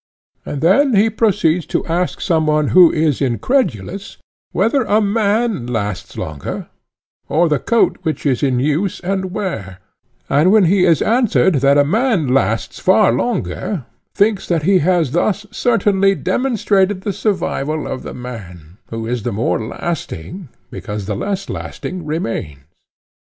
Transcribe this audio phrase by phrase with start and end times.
[0.47, 4.17] And then he proceeds to ask of some one who is incredulous,
[4.51, 6.69] whether a man lasts longer,
[7.29, 9.77] or the coat which is in use and wear;
[10.27, 13.85] and when he is answered that a man lasts far longer,
[14.15, 19.31] thinks that he has thus certainly demonstrated the survival of the man, who is the
[19.31, 22.57] more lasting, because the less lasting remains.